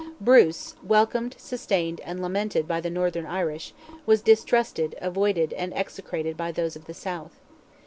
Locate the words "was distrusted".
4.07-4.95